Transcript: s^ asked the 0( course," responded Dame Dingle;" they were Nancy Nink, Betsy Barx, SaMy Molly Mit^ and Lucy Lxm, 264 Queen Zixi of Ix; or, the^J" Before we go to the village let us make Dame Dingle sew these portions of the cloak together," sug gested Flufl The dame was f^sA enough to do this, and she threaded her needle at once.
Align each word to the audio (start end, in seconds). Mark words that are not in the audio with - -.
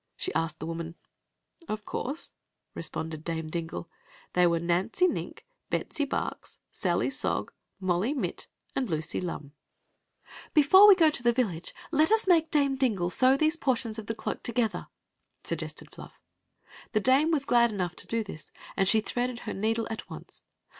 s^ 0.19 0.29
asked 0.33 0.57
the 0.57 0.65
0( 0.65 0.95
course," 1.85 2.33
responded 2.73 3.23
Dame 3.23 3.51
Dingle;" 3.51 3.87
they 4.33 4.47
were 4.47 4.59
Nancy 4.59 5.05
Nink, 5.07 5.41
Betsy 5.69 6.05
Barx, 6.05 6.57
SaMy 6.73 7.07
Molly 7.79 8.15
Mit^ 8.15 8.47
and 8.75 8.89
Lucy 8.89 9.21
Lxm, 9.21 9.51
264 9.51 9.51
Queen 9.51 9.51
Zixi 9.77 9.89
of 9.93 9.99
Ix; 9.99 10.07
or, 10.25 10.49
the^J" 10.49 10.53
Before 10.55 10.87
we 10.87 10.95
go 10.95 11.09
to 11.11 11.21
the 11.21 11.31
village 11.33 11.75
let 11.91 12.11
us 12.11 12.27
make 12.27 12.49
Dame 12.49 12.75
Dingle 12.77 13.11
sew 13.11 13.37
these 13.37 13.57
portions 13.57 13.99
of 13.99 14.07
the 14.07 14.15
cloak 14.15 14.41
together," 14.41 14.87
sug 15.43 15.59
gested 15.59 15.91
Flufl 15.91 16.13
The 16.93 16.99
dame 16.99 17.29
was 17.29 17.45
f^sA 17.45 17.69
enough 17.69 17.95
to 17.97 18.07
do 18.07 18.23
this, 18.23 18.49
and 18.75 18.87
she 18.89 19.01
threaded 19.01 19.41
her 19.41 19.53
needle 19.53 19.85
at 19.91 20.09
once. 20.09 20.41